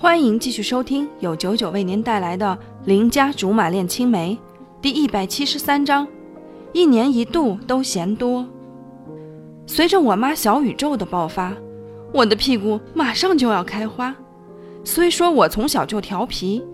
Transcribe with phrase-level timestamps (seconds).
[0.00, 4.34] 欢迎继续收听由九九为您带来的《邻家竹马恋青梅》
[4.80, 6.08] 第一百七十三章。
[6.72, 8.48] 一年一度都嫌多。
[9.66, 11.52] 随着我妈小宇宙的爆发，
[12.14, 14.16] 我的屁股马上就要开花。
[14.84, 16.64] 虽说我从小就调皮，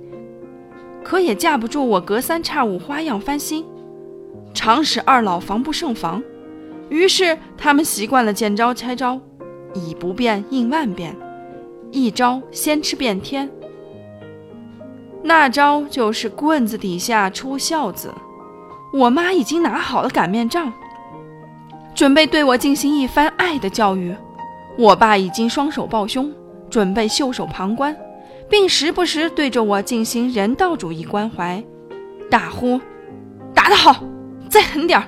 [1.02, 3.66] 可也架不住我隔三差五花样翻新，
[4.54, 6.22] 常使二老防不胜防。
[6.90, 9.20] 于是他们习惯了见招拆招，
[9.74, 11.12] 以不变应万变。
[11.96, 13.50] 一招先吃遍天，
[15.22, 18.12] 那招就是棍子底下出孝子。
[18.92, 20.70] 我妈已经拿好了擀面杖，
[21.94, 24.14] 准备对我进行一番爱的教育。
[24.76, 26.30] 我爸已经双手抱胸，
[26.68, 27.96] 准备袖手旁观，
[28.46, 31.64] 并时不时对着我进行人道主义关怀，
[32.30, 32.78] 大呼
[33.56, 34.04] ：“打得好，
[34.50, 35.06] 再狠点儿！”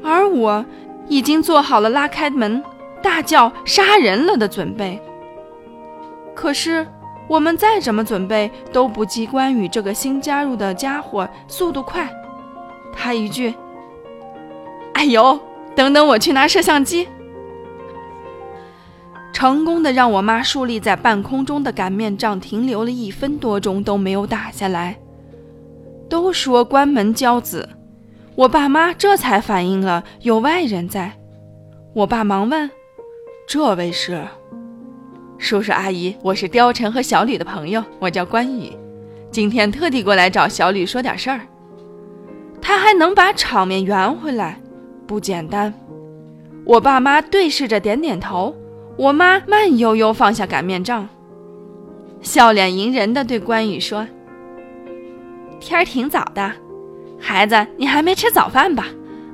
[0.00, 0.64] 而我
[1.08, 2.62] 已经做好了拉开门、
[3.02, 5.02] 大叫“杀人了”的准备。
[6.34, 6.86] 可是，
[7.28, 12.08] 我们再怎么准备都不及关羽这个新加入的家伙速度快。
[12.92, 13.54] 他一句
[14.94, 15.38] ：“哎呦，
[15.74, 17.08] 等等，我去拿摄像机。”
[19.32, 24.96] 成功的让我妈竖立在半空中的擀面杖停留了一分多钟都没有打下来。
[26.08, 27.68] 都说关门教子，
[28.34, 31.12] 我爸妈这才反应了有外人在。
[31.94, 32.70] 我爸忙问
[33.48, 34.22] ：“这位是？”
[35.42, 38.72] 叔叔阿姨，我是貂蝉和小吕的朋友，我叫关羽，
[39.32, 41.40] 今天特地过来找小吕说点事儿。
[42.60, 44.60] 他还能把场面圆回来，
[45.04, 45.74] 不简单。
[46.64, 48.54] 我爸妈对视着点点头，
[48.96, 51.08] 我妈慢悠悠放下擀面杖，
[52.20, 54.06] 笑脸迎人的对关羽说
[55.58, 56.52] ：“天儿挺早的，
[57.18, 58.86] 孩子，你还没吃早饭吧？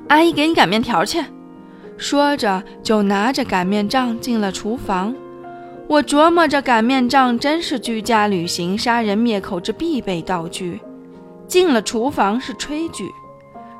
[0.07, 1.23] 阿姨给你擀面条去。”
[1.97, 5.13] 说着就拿着擀面杖进了厨房。
[5.89, 10.79] 我琢磨着，擀面杖真是居家旅行杀人灭口之必备道具。
[11.47, 13.09] 进了厨房是炊具，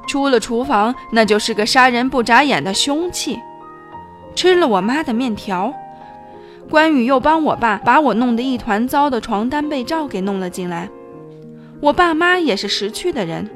[0.07, 3.37] 出了厨房那就是个杀人不眨眼的凶器。
[4.33, 5.71] 吃了我妈的面条，
[6.67, 10.89] 关羽又帮我爸把我弄得一团糟的床单被罩给弄了进来。
[11.79, 13.47] 我爸妈也是识趣的人，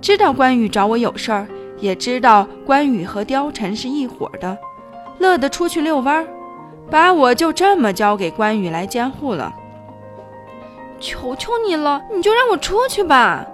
[0.00, 1.46] 知道关羽找我有事儿，
[1.78, 4.58] 也知道关羽和貂蝉是一伙的，
[5.20, 6.26] 乐得出去遛弯儿。
[6.90, 9.54] 把我就这么交给关羽来监护了。
[11.00, 13.46] 求求你了，你就让我出去吧！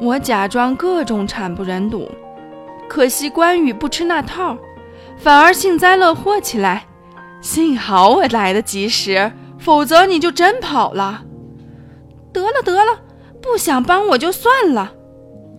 [0.00, 2.10] 我假装各种惨不忍睹，
[2.88, 4.56] 可惜关羽不吃那套，
[5.16, 6.84] 反而幸灾乐祸起来。
[7.40, 11.22] 幸好我来得及时，否则你就真跑了。
[12.32, 13.00] 得了得了，
[13.42, 14.92] 不想帮我就算了，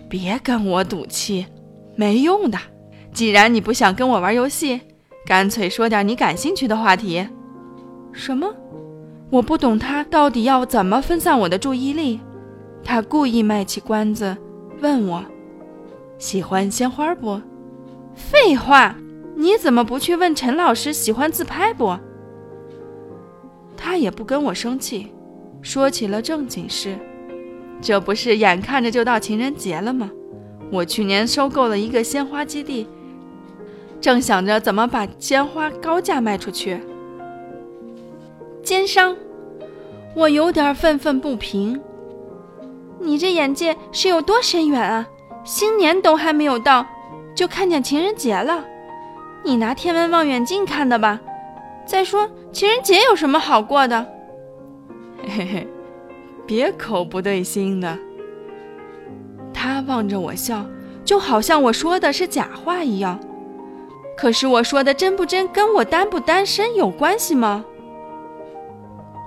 [0.10, 1.46] 别跟我赌气，
[1.96, 2.58] 没用的。
[3.14, 4.82] 既然你不想跟我玩游戏。
[5.26, 7.28] 干脆说点你感兴趣的话题。
[8.12, 8.56] 什么？
[9.32, 12.22] 我不懂他到底要怎么分散我的注意力。
[12.84, 14.38] 他故意卖起关子，
[14.82, 15.26] 问我
[16.20, 17.42] 喜欢鲜花不？
[18.14, 18.96] 废话，
[19.36, 21.98] 你怎么不去问陈老师喜欢自拍不？
[23.76, 25.12] 他也不跟我生气，
[25.62, 26.96] 说起了正经事。
[27.82, 30.12] 这不是眼看着就到情人节了吗？
[30.72, 32.88] 我去年收购了一个鲜花基地。
[34.06, 36.80] 正想着怎么把鲜花高价卖出去，
[38.62, 39.18] 奸商，
[40.16, 41.82] 我有点愤愤不平。
[43.00, 45.08] 你这眼界是有多深远啊？
[45.44, 46.86] 新年都还没有到，
[47.34, 48.64] 就看见情人节了？
[49.44, 51.20] 你拿天文望远镜看的吧？
[51.88, 54.06] 再说情人节有什么好过的？
[55.28, 55.68] 嘿嘿，
[56.46, 57.98] 别口不对心的。
[59.52, 60.64] 他望着我笑，
[61.04, 63.20] 就好像我说的是假话一样。
[64.16, 67.66] 可是我说的真不真，跟我单不单身有关系吗？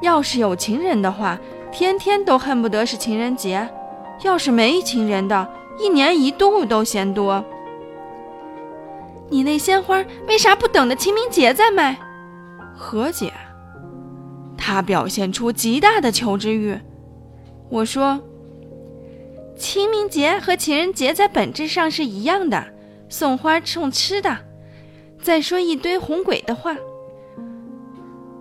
[0.01, 1.39] 要是有情人的话，
[1.71, 3.69] 天天都恨不得是情人节；
[4.23, 7.45] 要是没情人的，一年一度都嫌多。
[9.29, 11.99] 你那鲜花为啥不等着清明节再卖？
[12.75, 13.33] 何姐，
[14.57, 16.79] 她表现出极大的求知欲。
[17.69, 18.19] 我说，
[19.55, 22.65] 清明节和情人节在本质上是一样的，
[23.11, 24.48] 送花送吃的。
[25.21, 26.75] 再说一堆哄鬼的话。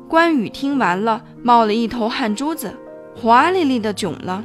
[0.07, 2.73] 关羽听完了，冒了一头汗珠子，
[3.15, 4.43] 华丽丽的囧了，